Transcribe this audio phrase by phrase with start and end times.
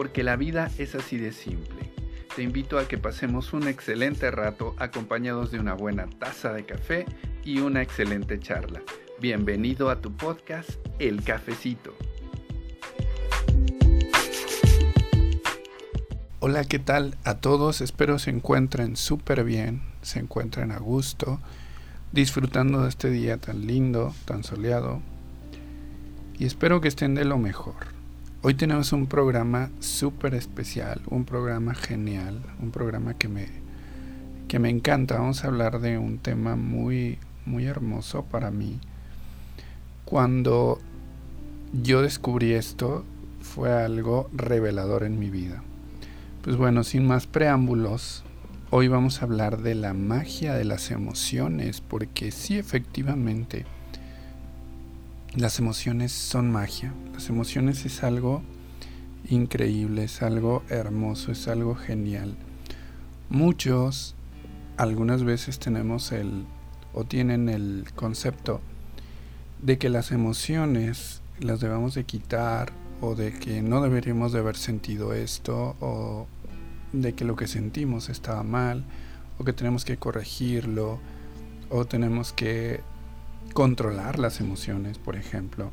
[0.00, 1.92] porque la vida es así de simple.
[2.34, 7.04] Te invito a que pasemos un excelente rato acompañados de una buena taza de café
[7.44, 8.80] y una excelente charla.
[9.20, 11.94] Bienvenido a tu podcast El Cafecito.
[16.38, 17.82] Hola, ¿qué tal a todos?
[17.82, 21.40] Espero se encuentren súper bien, se encuentren a gusto,
[22.10, 25.02] disfrutando de este día tan lindo, tan soleado.
[26.38, 27.99] Y espero que estén de lo mejor.
[28.42, 33.48] Hoy tenemos un programa súper especial, un programa genial, un programa que me,
[34.48, 35.18] que me encanta.
[35.18, 38.80] Vamos a hablar de un tema muy, muy hermoso para mí.
[40.06, 40.78] Cuando
[41.74, 43.04] yo descubrí esto,
[43.42, 45.62] fue algo revelador en mi vida.
[46.40, 48.24] Pues bueno, sin más preámbulos,
[48.70, 53.66] hoy vamos a hablar de la magia de las emociones, porque sí, efectivamente,
[55.36, 56.92] las emociones son magia.
[57.12, 58.42] Las emociones es algo
[59.28, 62.36] increíble, es algo hermoso, es algo genial.
[63.28, 64.16] Muchos,
[64.76, 66.46] algunas veces tenemos el,
[66.92, 68.60] o tienen el concepto
[69.62, 74.56] de que las emociones las debemos de quitar o de que no deberíamos de haber
[74.56, 76.26] sentido esto o
[76.92, 78.84] de que lo que sentimos estaba mal
[79.38, 80.98] o que tenemos que corregirlo
[81.70, 82.80] o tenemos que
[83.52, 85.72] controlar las emociones, por ejemplo.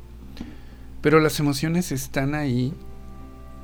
[1.00, 2.74] Pero las emociones están ahí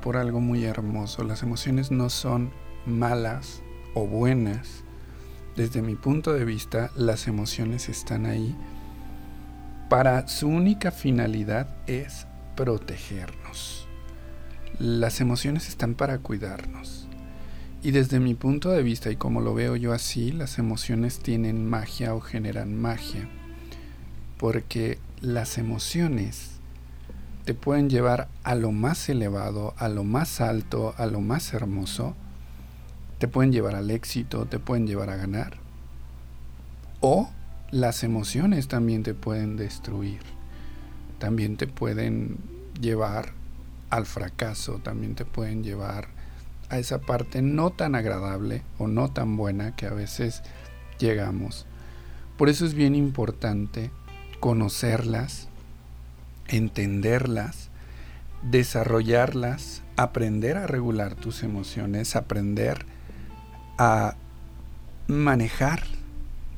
[0.01, 1.23] por algo muy hermoso.
[1.23, 2.51] Las emociones no son
[2.85, 3.61] malas
[3.93, 4.83] o buenas.
[5.55, 8.55] Desde mi punto de vista, las emociones están ahí
[9.89, 12.25] para su única finalidad es
[12.55, 13.87] protegernos.
[14.79, 17.07] Las emociones están para cuidarnos.
[17.83, 21.69] Y desde mi punto de vista y como lo veo yo así, las emociones tienen
[21.69, 23.29] magia o generan magia.
[24.45, 26.51] Porque las emociones
[27.45, 32.15] te pueden llevar a lo más elevado, a lo más alto, a lo más hermoso.
[33.17, 35.57] Te pueden llevar al éxito, te pueden llevar a ganar.
[36.99, 37.31] O
[37.71, 40.21] las emociones también te pueden destruir,
[41.17, 42.37] también te pueden
[42.79, 43.31] llevar
[43.89, 46.09] al fracaso, también te pueden llevar
[46.69, 50.43] a esa parte no tan agradable o no tan buena que a veces
[50.99, 51.65] llegamos.
[52.37, 53.89] Por eso es bien importante
[54.45, 55.47] conocerlas,
[56.47, 57.71] entenderlas,
[58.43, 62.85] desarrollarlas, aprender a regular tus emociones, aprender
[63.79, 64.17] a
[65.07, 65.81] manejar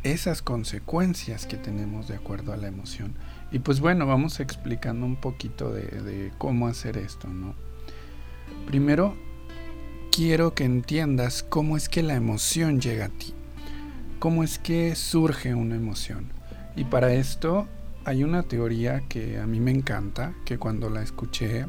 [0.03, 3.13] esas consecuencias que tenemos de acuerdo a la emoción.
[3.53, 7.55] Y pues bueno, vamos explicando un poquito de, cómo hacer esto, ¿no?
[8.65, 9.15] Primero,
[10.11, 13.33] quiero que entiendas cómo es que la emoción llega a ti,
[14.19, 16.35] cómo es que surge una emoción.
[16.77, 17.67] Y para esto
[18.05, 21.65] hay una teoría que a mí me encanta, que cuando la escuché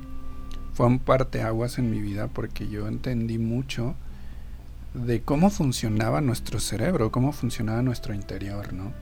[0.74, 3.96] fue un parteaguas en mi vida porque yo entendí mucho
[4.94, 8.92] de cómo funcionaba nuestro cerebro, cómo funcionaba nuestro interior, ¿no?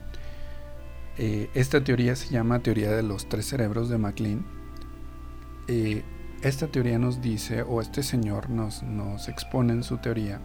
[1.17, 4.45] Eh, esta teoría se llama teoría de los tres cerebros de MacLean.
[5.67, 6.03] Eh,
[6.41, 10.39] esta teoría nos dice, o este señor nos, nos expone en su teoría,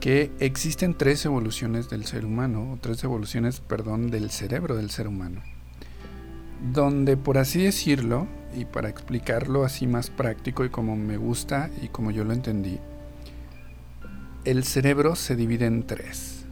[0.00, 5.06] que existen tres evoluciones del ser humano, o tres evoluciones, perdón, del cerebro del ser
[5.06, 5.42] humano,
[6.72, 11.88] donde por así decirlo, y para explicarlo así más práctico y como me gusta y
[11.88, 12.78] como yo lo entendí,
[14.44, 16.46] el cerebro se divide en tres.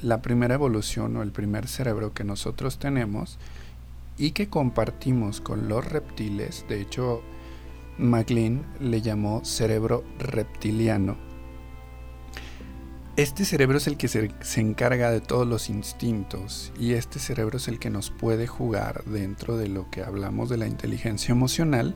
[0.00, 3.38] La primera evolución o el primer cerebro que nosotros tenemos
[4.16, 7.22] y que compartimos con los reptiles, de hecho
[7.98, 11.25] MacLean le llamó cerebro reptiliano.
[13.16, 17.56] Este cerebro es el que se, se, encarga de todos los instintos y este cerebro
[17.56, 21.94] es el que nos puede jugar dentro de lo que hablamos de la inteligencia emocional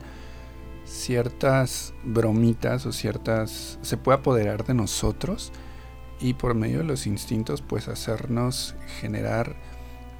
[0.91, 3.79] ciertas bromitas o ciertas...
[3.81, 5.51] se puede apoderar de nosotros
[6.19, 9.55] y por medio de los instintos pues hacernos generar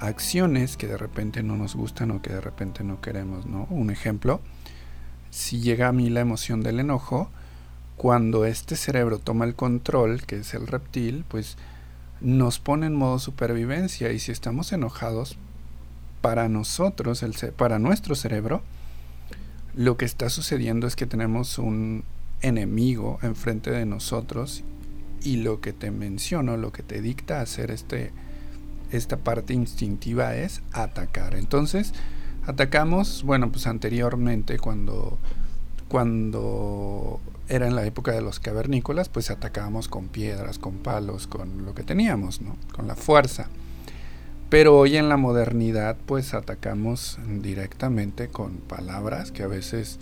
[0.00, 3.68] acciones que de repente no nos gustan o que de repente no queremos, ¿no?
[3.70, 4.40] Un ejemplo,
[5.30, 7.30] si llega a mí la emoción del enojo,
[8.02, 11.56] cuando este cerebro toma el control, que es el reptil, pues
[12.20, 15.36] nos pone en modo supervivencia y si estamos enojados,
[16.20, 18.62] para nosotros, el, para nuestro cerebro,
[19.76, 22.02] lo que está sucediendo es que tenemos un
[22.40, 24.64] enemigo enfrente de nosotros
[25.22, 28.10] y lo que te menciono, lo que te dicta hacer este,
[28.90, 31.36] esta parte instintiva es atacar.
[31.36, 31.94] Entonces,
[32.48, 35.20] atacamos, bueno, pues anteriormente cuando,
[35.86, 37.20] cuando
[37.52, 41.74] era en la época de los cavernícolas, pues atacábamos con piedras, con palos, con lo
[41.74, 42.56] que teníamos, ¿no?
[42.74, 43.48] Con la fuerza.
[44.48, 49.98] Pero hoy en la modernidad pues atacamos directamente con palabras que a veces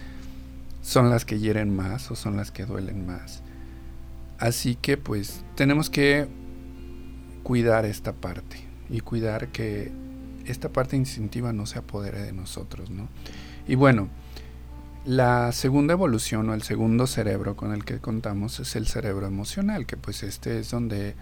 [0.81, 3.43] son las que hieren más o son las que duelen más.
[4.39, 6.29] Así que pues tenemos que
[7.43, 9.91] cuidar esta parte y cuidar que
[10.47, 13.09] esta parte instintiva no se apodere de nosotros, ¿no?
[13.67, 14.09] Y bueno,
[15.05, 19.87] la segunda evolución o el segundo cerebro con el que contamos es el cerebro emocional,
[19.87, 21.15] que pues este es donde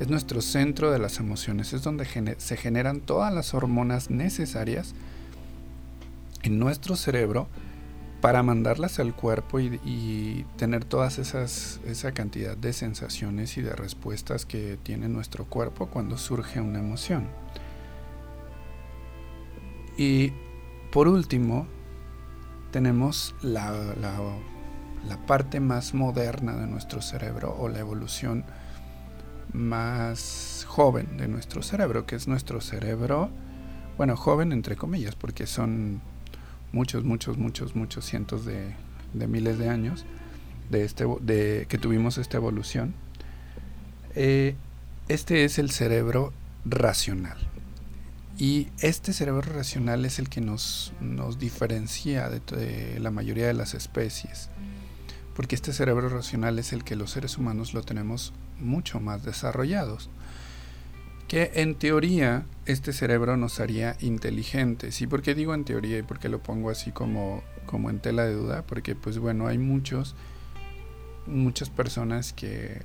[0.00, 2.06] es nuestro centro de las emociones, es donde
[2.38, 4.94] se generan todas las hormonas necesarias
[6.42, 7.48] en nuestro cerebro
[8.20, 14.44] para mandarlas al cuerpo y, tener todas esas esa cantidad de sensaciones y de respuestas
[14.44, 17.28] que tiene nuestro cuerpo cuando surge una emoción.
[19.96, 20.32] Y
[20.90, 21.66] por último,
[22.70, 23.72] tenemos la,
[25.06, 28.44] la parte más moderna de nuestro cerebro o la evolución
[29.52, 33.30] más joven de nuestro cerebro, que es nuestro cerebro,
[33.96, 36.00] bueno, joven entre comillas, porque son
[36.72, 38.74] muchos, muchos, muchos, muchos cientos de,
[39.14, 40.04] miles de años
[40.70, 42.94] de, este, de que tuvimos esta evolución.
[44.14, 44.54] Eh,
[45.08, 46.32] este es el cerebro
[46.64, 47.47] racional.
[48.38, 53.74] Y este cerebro racional es el que nos, nos diferencia de, la mayoría de las
[53.74, 54.48] especies.
[55.34, 60.08] Porque este cerebro racional es el que los seres humanos lo tenemos mucho más desarrollados
[61.28, 65.02] que en teoría este cerebro nos haría inteligentes.
[65.02, 68.00] ¿Y por qué digo en teoría y por qué lo pongo así como, como en
[68.00, 68.64] tela de duda?
[68.66, 70.16] Porque pues bueno, hay muchos,
[71.26, 72.80] muchas personas que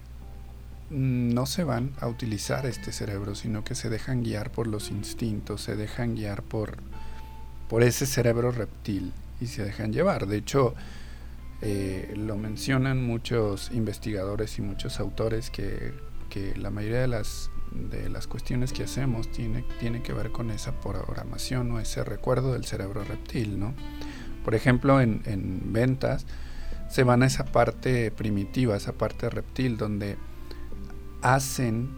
[0.93, 5.61] no se van a utilizar este cerebro, sino que se dejan guiar por los instintos,
[5.61, 6.77] se dejan guiar por,
[7.67, 9.11] por ese cerebro reptil
[9.41, 10.27] y se dejan llevar.
[10.27, 10.75] De hecho,
[11.61, 15.93] eh, lo mencionan muchos investigadores y muchos autores que,
[16.29, 20.51] que la mayoría de las de las cuestiones que hacemos tiene, tiene que ver con
[20.51, 23.73] esa programación o ese recuerdo del cerebro reptil, ¿no?
[24.45, 26.25] Por ejemplo, en, en ventas
[26.89, 30.17] se van a esa parte primitiva, esa parte reptil, donde
[31.23, 31.89] hacen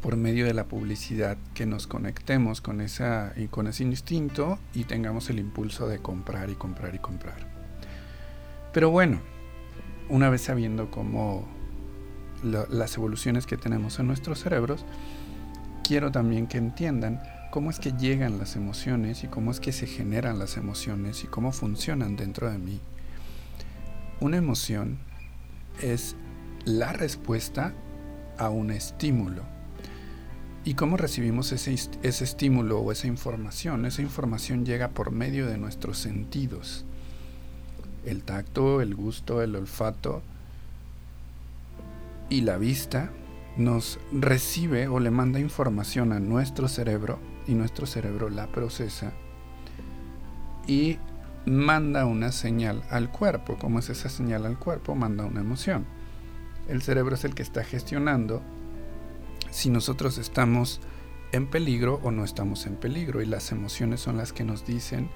[0.00, 4.84] por medio de la publicidad que nos conectemos con, esa, y con ese instinto y
[4.84, 7.36] tengamos el impulso de comprar y comprar y comprar.
[8.72, 9.20] Pero bueno,
[10.08, 11.46] una vez sabiendo cómo
[12.42, 14.86] las evoluciones que tenemos en nuestros cerebros,
[15.84, 19.86] quiero también que entiendan cómo es que llegan las emociones y cómo es que se
[19.86, 22.80] generan las emociones y cómo funcionan dentro de mí.
[24.20, 24.98] Una emoción
[25.82, 26.16] es
[26.64, 27.74] la respuesta
[28.40, 29.42] a un estímulo.
[30.64, 31.72] ¿Y cómo recibimos ese,
[32.02, 33.86] estímulo o esa información?
[33.86, 36.84] Esa información llega por medio de nuestros sentidos.
[38.04, 40.22] El tacto, el gusto, el olfato,
[42.28, 43.10] y la vista
[43.56, 49.12] nos recibe o le manda información a nuestro cerebro y nuestro cerebro la procesa
[50.66, 50.98] y
[51.46, 53.56] manda una señal al cuerpo.
[53.60, 54.94] ¿Cómo es esa señal al cuerpo?
[54.94, 55.84] Manda una emoción.
[56.70, 58.42] El cerebro es el que está gestionando
[59.50, 60.80] si nosotros estamos
[61.32, 65.10] en peligro o no estamos en peligro y las emociones son las que nos dicen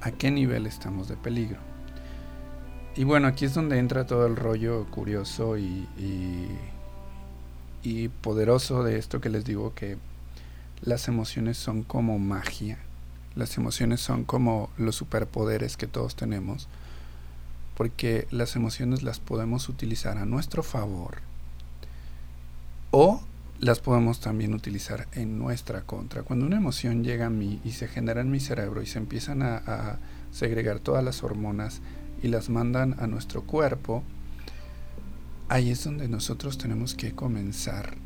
[0.00, 1.58] a qué nivel estamos de peligro.
[2.96, 5.86] Y bueno, aquí es donde entra todo el rollo curioso y,
[7.82, 9.98] y, poderoso de esto que les digo que
[10.80, 12.78] las emociones son como magia.
[13.34, 16.66] Las emociones son como los superpoderes que todos tenemos.
[17.76, 21.18] Porque las emociones las podemos utilizar a nuestro favor.
[22.90, 23.22] O
[23.58, 26.22] las podemos también utilizar en nuestra contra.
[26.22, 29.42] Cuando una emoción llega a mí y se genera en mi cerebro y se empiezan
[29.42, 29.98] a, a
[30.32, 31.80] segregar todas las hormonas
[32.22, 34.02] y las mandan a nuestro cuerpo,
[35.48, 37.96] ahí es donde nosotros tenemos que comenzar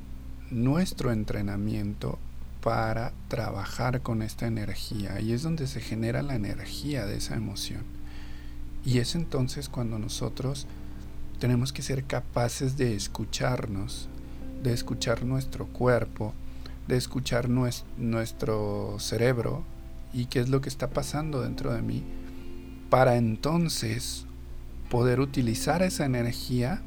[0.50, 2.18] nuestro entrenamiento
[2.62, 5.14] para trabajar con esta energía.
[5.14, 7.97] Ahí es donde se genera la energía de esa emoción.
[8.84, 10.66] Y es entonces cuando nosotros
[11.38, 14.08] tenemos que ser capaces de escucharnos,
[14.62, 16.34] de escuchar nuestro cuerpo,
[16.88, 19.62] de escuchar nuestro cerebro
[20.12, 22.02] y qué es lo que está pasando dentro de mí
[22.90, 24.24] para entonces
[24.90, 26.82] poder utilizar esa energía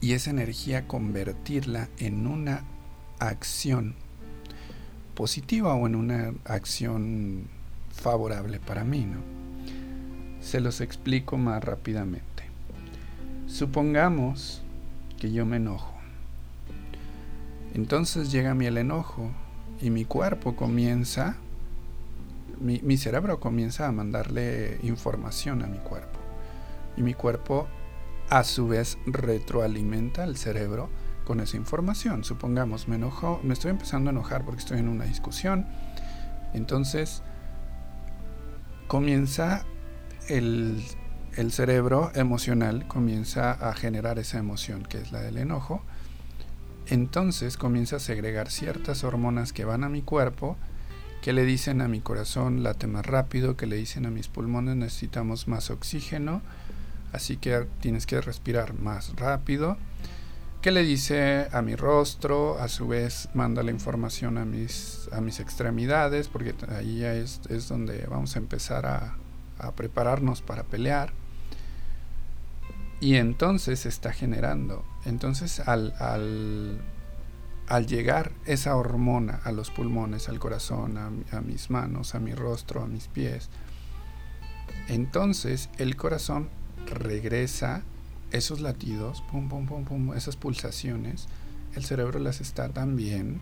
[0.00, 2.64] y esa energía convertirla en una
[3.18, 3.94] acción
[5.14, 7.48] positiva o en una acción
[7.92, 9.35] favorable para mí, ¿no?
[10.46, 12.44] Se los explico más rápidamente.
[13.48, 14.62] Supongamos
[15.18, 15.92] que yo me enojo.
[17.74, 19.32] Entonces llega mi el enojo
[19.80, 21.34] y mi cuerpo comienza
[22.60, 26.20] mi, cerebro comienza a mandarle información a mi cuerpo.
[26.96, 27.66] Y mi cuerpo
[28.30, 30.90] a su vez retroalimenta al cerebro
[31.24, 32.22] con esa información.
[32.22, 35.66] Supongamos, me enojo, me estoy empezando a enojar porque estoy en una discusión.
[36.54, 37.24] Entonces
[38.86, 39.66] comienza
[40.28, 40.82] el,
[41.50, 45.82] cerebro emocional comienza a generar esa emoción que es la del enojo.
[46.86, 50.56] Entonces comienza a segregar ciertas hormonas que van a mi cuerpo,
[51.20, 54.76] que le dicen a mi corazón late más rápido, que le dicen a mis pulmones
[54.76, 56.42] necesitamos más oxígeno,
[57.12, 59.76] así que tienes que respirar más rápido,
[60.62, 66.28] que le dice a mi rostro, a su vez manda la información a mis, extremidades,
[66.28, 69.16] porque ahí ya es donde vamos a empezar a,
[69.58, 71.12] a prepararnos para pelear.
[73.00, 74.84] Y entonces se está generando.
[75.04, 75.94] Entonces al,
[77.68, 82.34] al, llegar esa hormona a los pulmones, al corazón, a, a mis manos, a mi
[82.34, 83.50] rostro, a mis pies,
[84.88, 86.48] entonces el corazón
[86.86, 87.82] regresa
[88.30, 91.26] esos latidos, pum, pum, pum, pum, esas pulsaciones,
[91.74, 93.40] el cerebro las está también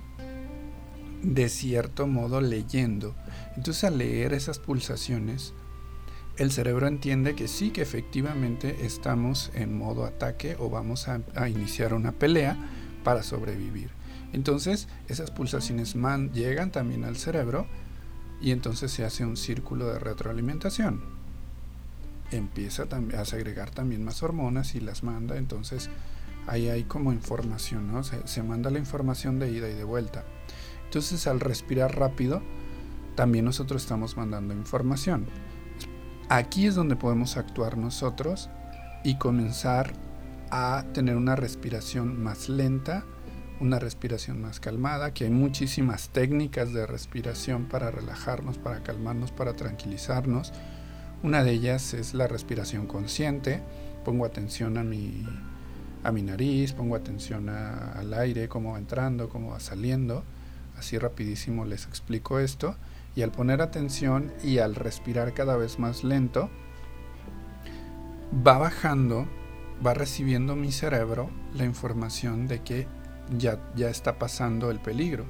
[1.22, 3.14] de cierto modo leyendo.
[3.56, 5.54] Entonces al leer esas pulsaciones,
[6.36, 11.94] el cerebro entiende que sí, que efectivamente estamos en modo ataque o vamos a, iniciar
[11.94, 12.56] una pelea
[13.04, 13.90] para sobrevivir.
[14.32, 17.66] Entonces esas pulsaciones man llegan también al cerebro
[18.40, 21.02] y entonces se hace un círculo de retroalimentación.
[22.32, 22.86] Empieza
[23.16, 25.88] a segregar también más hormonas y las manda, entonces
[26.48, 28.02] ahí hay como información, ¿no?
[28.02, 30.24] Se, se manda la información de ida y de vuelta.
[30.86, 32.42] Entonces al respirar rápido,
[33.14, 35.26] también nosotros estamos mandando información.
[36.28, 38.48] Aquí es donde podemos actuar nosotros
[39.04, 39.92] y comenzar
[40.50, 43.04] a tener una respiración más lenta,
[43.60, 49.54] una respiración más calmada, que hay muchísimas técnicas de respiración para relajarnos, para calmarnos, para
[49.54, 50.52] tranquilizarnos.
[51.22, 53.62] Una de ellas es la respiración consciente.
[54.04, 55.26] Pongo atención a mi,
[56.02, 60.24] a mi nariz, pongo atención al aire, cómo va entrando, cómo va saliendo.
[60.78, 62.76] Así rapidísimo les explico esto.
[63.14, 66.50] Y al poner atención y al respirar cada vez más lento,
[68.46, 69.26] va bajando,
[69.84, 72.88] va recibiendo mi cerebro la información de que
[73.38, 75.24] ya, ya está pasando el peligro.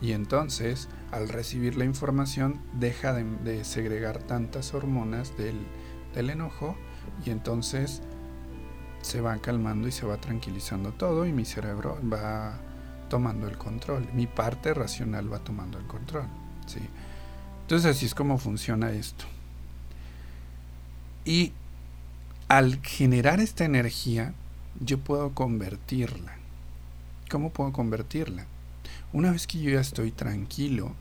[0.00, 5.56] Y entonces, al recibir la información, deja de, segregar tantas hormonas del,
[6.14, 6.76] del enojo
[7.24, 8.02] y entonces
[9.00, 12.58] se va calmando y se va tranquilizando todo y mi cerebro va
[13.08, 14.08] tomando el control.
[14.12, 16.26] Mi parte racional va tomando el control.
[17.62, 19.24] Entonces así es como funciona esto.
[21.24, 21.52] Y
[22.48, 24.34] al generar esta energía,
[24.80, 26.36] yo puedo convertirla.
[27.30, 28.46] ¿Cómo puedo convertirla?
[29.12, 30.94] Una vez que yo ya estoy tranquilo,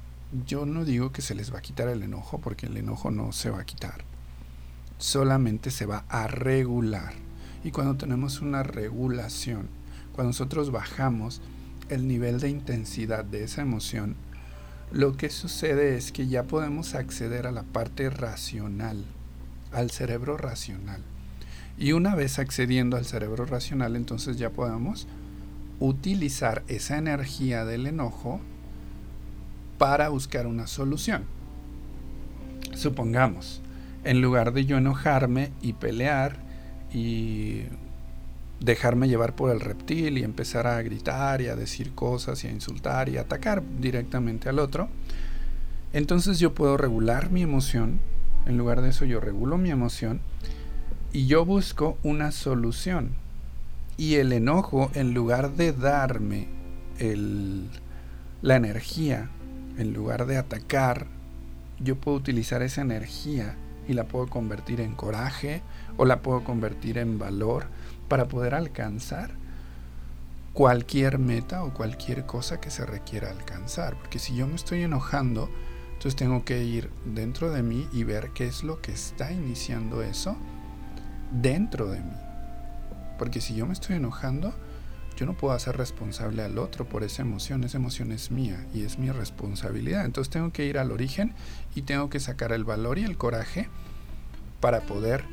[0.45, 3.31] yo no digo que se les va a quitar el enojo, porque el enojo no
[3.33, 4.03] se va a quitar.
[4.97, 7.13] Solamente se va a regular.
[7.63, 9.67] Y cuando tenemos una regulación,
[10.13, 11.41] cuando nosotros bajamos
[11.89, 14.15] el nivel de intensidad de esa emoción,
[14.93, 19.03] lo que sucede es que ya podemos acceder a la parte racional,
[19.71, 21.01] al cerebro racional.
[21.79, 25.07] Y una vez accediendo al cerebro racional, entonces ya podemos
[25.79, 28.39] utilizar esa energía del enojo
[29.79, 31.23] para buscar una solución.
[32.75, 33.63] Supongamos,
[34.03, 36.37] en lugar de yo enojarme y pelear
[36.93, 37.63] y
[38.63, 42.51] dejarme llevar por el reptil y empezar a gritar y a decir cosas y a
[42.51, 44.89] insultar y atacar directamente al otro,
[45.91, 47.99] entonces yo puedo regular mi emoción,
[48.45, 50.21] en lugar de eso yo regulo mi emoción
[51.11, 53.11] y yo busco una solución.
[53.95, 56.47] Y el enojo, en lugar de darme
[56.97, 57.69] el,
[58.41, 59.29] la energía,
[59.77, 61.05] en lugar de atacar,
[61.79, 63.55] yo puedo utilizar esa energía
[63.87, 65.61] y la puedo convertir en coraje
[65.97, 67.65] o la puedo convertir en valor
[68.07, 69.31] para poder alcanzar
[70.53, 73.97] cualquier meta o cualquier cosa que se requiera alcanzar.
[73.97, 75.49] Porque si yo me estoy enojando,
[75.93, 80.01] entonces tengo que ir dentro de mí y ver qué es lo que está iniciando
[80.01, 80.37] eso
[81.31, 82.15] dentro de mí.
[83.17, 84.53] Porque si yo me estoy enojando,
[85.15, 87.63] yo no puedo hacer responsable al otro por esa emoción.
[87.63, 90.05] Esa emoción es mía y es mi responsabilidad.
[90.05, 91.33] Entonces tengo que ir al origen
[91.75, 93.69] y tengo que sacar el valor y el coraje
[94.59, 95.23] para poder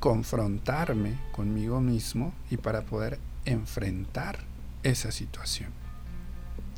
[0.00, 4.38] confrontarme conmigo mismo y para poder enfrentar
[4.82, 5.70] esa situación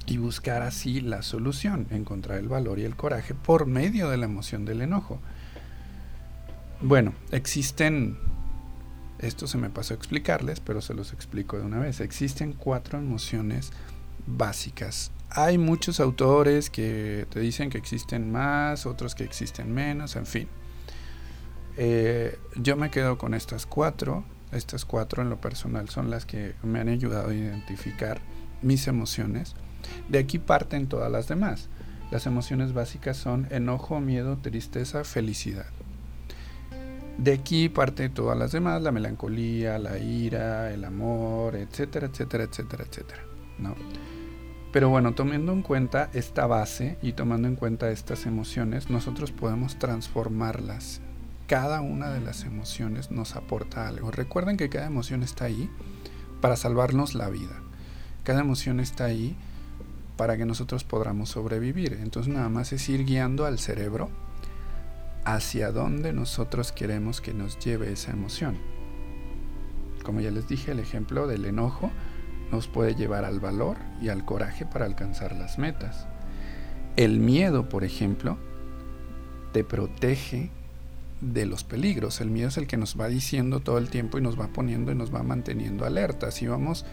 [0.06, 4.26] y buscar así la solución, encontrar el valor y el coraje por medio de la
[4.26, 5.20] emoción del enojo.
[6.80, 8.18] Bueno, existen,
[9.20, 12.98] esto se me pasó a explicarles, pero se los explico de una vez, existen cuatro
[12.98, 13.70] emociones
[14.26, 15.12] básicas.
[15.30, 20.48] Hay muchos autores que te dicen que existen más, otros que existen menos, en fin.
[21.76, 24.24] Eh, yo me quedo con estas cuatro.
[24.52, 28.20] Estas cuatro en lo personal son las que me han ayudado a identificar
[28.60, 29.54] mis emociones.
[30.08, 31.68] De aquí parten todas las demás.
[32.10, 35.66] Las emociones básicas son enojo, miedo, tristeza, felicidad.
[37.16, 42.84] De aquí parte todas las demás, la melancolía, la ira, el amor, etcétera, etcétera, etcétera,
[42.84, 43.22] etcétera.
[43.58, 43.74] ¿no?
[44.72, 49.78] Pero bueno, tomando en cuenta esta base y tomando en cuenta estas emociones, nosotros podemos
[49.78, 51.00] transformarlas.
[51.52, 54.11] Cada una de las emociones nos aporta algo.
[54.11, 55.68] Recuerden que cada emoción está ahí
[56.40, 57.61] para salvarnos la vida.
[58.25, 59.37] Cada emoción está ahí
[60.16, 61.99] para que nosotros podamos sobrevivir.
[62.00, 64.09] Entonces nada más es ir guiando al cerebro
[65.26, 68.56] hacia dónde nosotros queremos que nos lleve esa emoción.
[70.04, 71.90] Como ya les dije, el ejemplo del enojo
[72.50, 76.06] nos puede llevar al valor y al coraje para alcanzar las metas.
[76.97, 78.38] El miedo, por ejemplo,
[79.52, 80.50] te protege
[81.22, 82.20] de los peligros.
[82.20, 84.92] El miedo es el que nos va diciendo todo el tiempo y nos va poniendo
[84.92, 86.30] y nos va manteniendo alerta.
[86.30, 86.84] Si vamos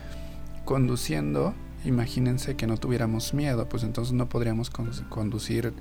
[0.64, 5.74] conduciendo, imagínense que no tuviéramos miedo, pues entonces no podríamos conducir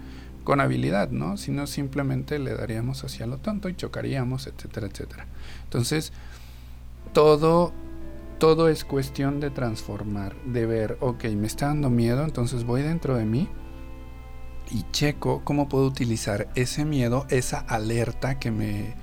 [0.44, 1.36] con habilidad, ¿no?
[1.36, 5.26] Sino simplemente le daríamos hacia lo tonto y chocaríamos, etcétera, etcétera.
[5.64, 6.12] Entonces,
[7.12, 7.72] todo,
[8.38, 13.14] todo es cuestión de transformar, de ver, ok, me está dando miedo, entonces voy dentro
[13.14, 13.46] de mí
[14.70, 18.94] y checo cómo puedo utilizar ese miedo, esa alerta que me,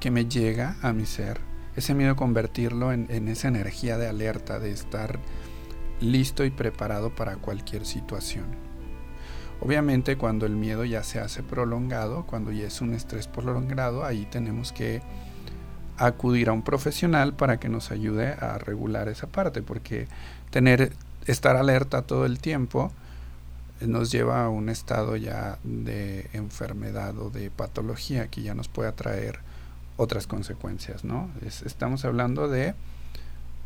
[0.00, 1.40] que me llega a mi ser,
[1.76, 5.18] ese miedo convertirlo en, en esa energía de alerta, de estar
[6.00, 8.46] listo y preparado para cualquier situación.
[9.60, 14.26] Obviamente cuando el miedo ya se hace prolongado, cuando ya es un estrés prolongado, ahí
[14.30, 15.02] tenemos que
[15.96, 20.06] acudir a un profesional para que nos ayude a regular esa parte, porque
[20.50, 20.92] tener
[21.26, 22.92] estar alerta todo el tiempo
[23.80, 28.90] nos lleva a un estado ya de enfermedad o de patología que ya nos puede
[28.92, 29.40] traer
[29.96, 31.28] otras consecuencias, ¿no?
[31.42, 32.74] estamos hablando de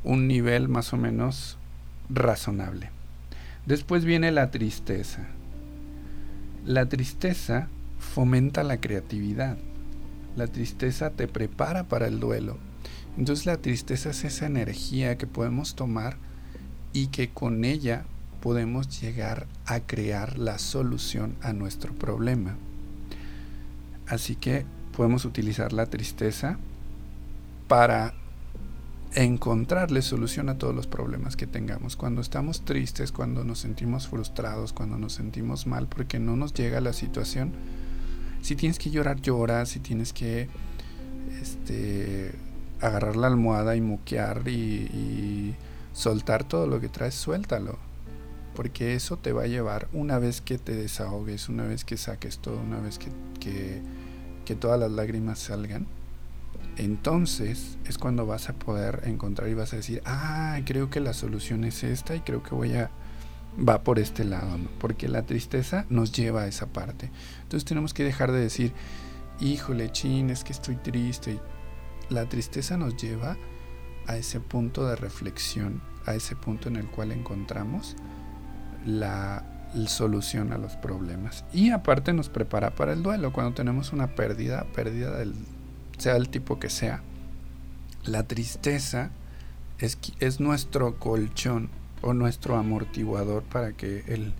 [0.04, 1.58] un nivel más o menos
[2.08, 2.90] razonable.
[3.66, 5.26] Después viene la tristeza.
[6.64, 9.56] La tristeza fomenta la creatividad.
[10.36, 12.56] La tristeza te prepara para el duelo.
[13.16, 16.16] Entonces la tristeza es esa energía que podemos tomar
[16.92, 18.04] y que con ella
[18.42, 22.56] podemos llegar a crear la solución a nuestro problema.
[24.08, 26.58] Así que podemos utilizar la tristeza
[27.68, 28.14] para
[29.14, 31.96] encontrarle solución a todos los problemas que tengamos.
[31.96, 36.80] Cuando estamos tristes, cuando nos sentimos frustrados, cuando nos sentimos mal porque no nos llega
[36.80, 37.52] la situación,
[38.42, 40.48] si tienes que llorar, llora, si tienes que
[41.40, 42.34] este,
[42.80, 45.54] agarrar la almohada y muquear y, y
[45.92, 47.91] soltar todo lo que traes, suéltalo.
[48.54, 52.38] Porque eso te va a llevar una vez que te desahogues, una vez que saques
[52.38, 53.10] todo, una vez que,
[53.40, 55.86] que, todas las lágrimas salgan
[56.76, 61.12] entonces es cuando vas a poder encontrar y vas a decir, ah, creo que la
[61.12, 62.90] solución es esta y creo que voy a,
[63.56, 67.10] va por este lado, porque la tristeza nos lleva a esa parte.
[67.42, 68.72] Entonces tenemos que dejar de decir,
[69.40, 71.38] híjole, chin, es que estoy triste.
[72.08, 73.36] La tristeza nos lleva
[74.06, 77.96] a ese punto de reflexión, a ese punto en el cual encontramos
[78.84, 79.44] la
[79.86, 81.44] solución a los problemas.
[81.52, 83.32] Y aparte nos prepara para el duelo.
[83.32, 85.34] Cuando tenemos una pérdida, pérdida del
[86.02, 87.00] sea el tipo que sea.
[88.04, 89.10] La tristeza
[89.78, 94.32] es, es nuestro colchón o nuestro amortiguador para que el,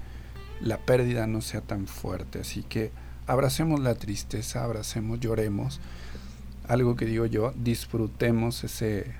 [0.60, 2.40] la pérdida no sea tan fuerte.
[2.40, 2.90] Así que
[3.26, 5.80] abracemos la tristeza, abracemos, lloremos.
[6.66, 9.12] Algo que digo yo, disfrutemos ese,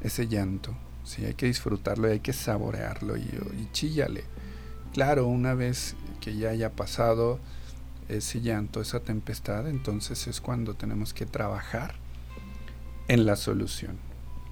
[0.00, 0.74] ese llanto.
[1.04, 4.24] Sí, hay que disfrutarlo y hay que saborearlo y, y chíllale.
[4.94, 7.40] Claro, una vez que ya haya pasado,
[8.08, 11.96] ese llanto, esa tempestad, entonces es cuando tenemos que trabajar
[13.08, 13.98] en la solución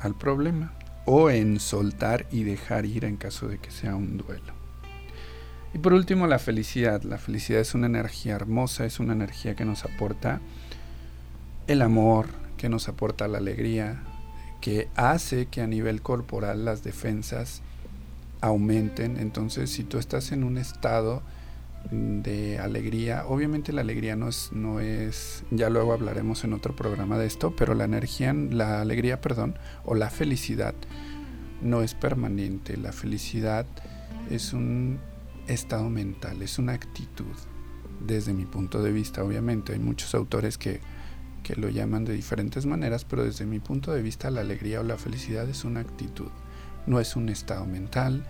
[0.00, 0.72] al problema
[1.06, 4.52] o en soltar y dejar ir en caso de que sea un duelo.
[5.74, 7.04] Y por último, la felicidad.
[7.04, 10.40] La felicidad es una energía hermosa, es una energía que nos aporta
[11.68, 12.26] el amor,
[12.56, 14.02] que nos aporta la alegría,
[14.60, 17.62] que hace que a nivel corporal las defensas
[18.42, 19.16] aumenten.
[19.16, 21.22] Entonces, si tú estás en un estado
[21.90, 23.24] de alegría.
[23.26, 27.54] Obviamente la alegría no es, no es, ya luego hablaremos en otro programa de esto,
[27.56, 30.74] pero la energía, la alegría, perdón, o la felicidad
[31.60, 32.76] no es permanente.
[32.76, 33.66] La felicidad
[34.30, 34.98] es un
[35.48, 37.34] estado mental, es una actitud,
[38.00, 39.72] desde mi punto de vista, obviamente.
[39.72, 40.80] Hay muchos autores que,
[41.42, 44.84] que lo llaman de diferentes maneras, pero desde mi punto de vista la alegría o
[44.84, 46.30] la felicidad es una actitud,
[46.86, 48.24] no es un estado mental,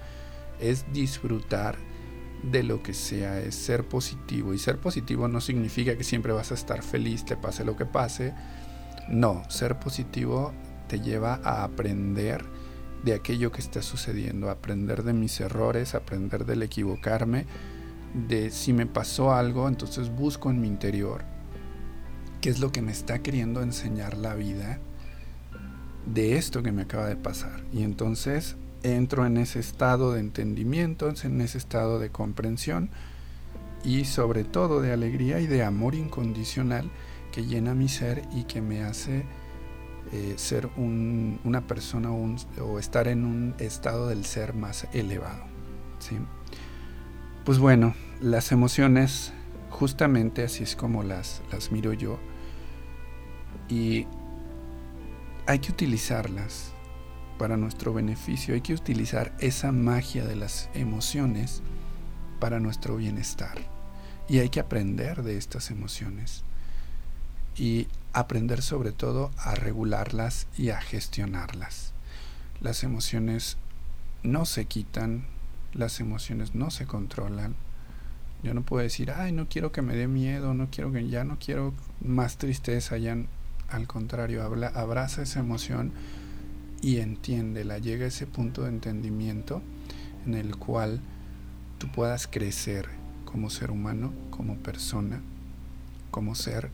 [0.61, 1.77] es disfrutar
[2.43, 4.55] de lo que sea, es ser positivo.
[4.55, 7.87] Y ser positivo no significa que siempre vas a estar feliz, te pase lo que
[7.87, 8.35] pase.
[9.09, 10.53] No, ser positivo
[10.88, 12.45] te lleva a aprender
[13.05, 17.47] de aquello que está sucediendo, aprender de mis errores, aprender del equivocarme,
[18.15, 21.25] de si me pasó algo, entonces busco en mi interior
[22.41, 24.81] qué es lo que me está queriendo enseñar la vida
[26.07, 27.62] de esto que me acaba de pasar.
[27.73, 32.91] Y entonces entro en ese estado de entendimiento, en ese estado de comprensión
[33.85, 36.91] y sobre todo de alegría y de amor incondicional
[37.33, 39.25] que llena mi ser y que me hace
[40.12, 45.45] eh, ser una persona o, estar en un estado del ser más elevado.
[45.99, 46.17] ¿sí?
[47.45, 49.33] Pues bueno, las emociones
[49.71, 52.19] justamente así es como las, las miro yo
[53.69, 54.07] y
[55.46, 56.72] hay que utilizarlas
[57.38, 61.62] para nuestro beneficio, hay que utilizar esa magia de las emociones
[62.38, 63.59] para nuestro bienestar.
[64.28, 66.44] Y hay que aprender de estas emociones.
[67.57, 71.92] Y aprender sobre todo a regularlas y a gestionarlas.
[72.61, 73.57] Las emociones
[74.22, 75.26] no se quitan,
[75.72, 77.57] las emociones no se controlan.
[78.42, 81.24] Yo no puedo decir, ay, no quiero que me dé miedo, no quiero que ya
[81.24, 83.16] no quiero más tristeza, ya
[83.73, 85.93] al contrario, abraza esa emoción
[86.83, 89.63] y entiéndela, llega a ese punto de entendimiento
[90.27, 91.01] en el cual
[91.79, 92.89] tú puedas crecer
[93.25, 95.23] como ser humano, como persona,
[96.11, 96.71] como ser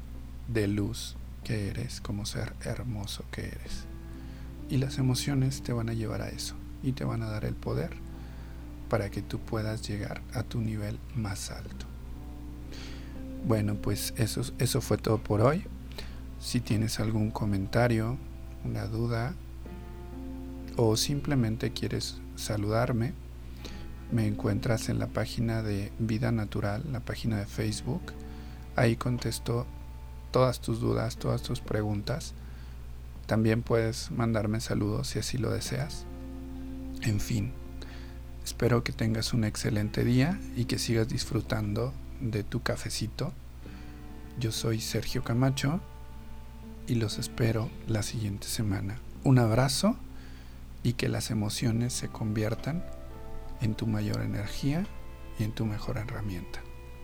[0.48, 3.84] de luz que eres, como ser hermoso que eres.
[4.68, 7.54] Y las emociones te van a llevar a eso y te van a dar el
[7.54, 7.96] poder
[8.88, 11.86] para que tú puedas llegar a tu nivel más alto.
[13.46, 15.64] Bueno, pues eso, eso fue todo por hoy.
[16.40, 18.16] Si tienes algún comentario,
[18.64, 19.34] una duda
[20.76, 23.12] o simplemente quieres saludarme,
[24.12, 28.12] me encuentras en la página de Vida Natural, la página de Facebook.
[28.76, 29.66] Ahí contesto
[30.30, 32.34] todas tus dudas, todas tus preguntas.
[33.26, 36.06] También puedes mandarme saludos si así lo deseas.
[37.02, 37.52] En fin,
[38.44, 43.32] espero que tengas un excelente día y que sigas disfrutando de tu cafecito.
[44.38, 45.80] Yo soy Sergio Camacho
[46.88, 48.98] y los espero la siguiente semana.
[49.22, 49.96] Un abrazo
[50.82, 52.84] y que las emociones se conviertan
[53.60, 54.86] en tu mayor energía
[55.38, 56.60] y en tu mejor herramienta.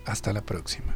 [0.07, 0.94] Hasta la próxima.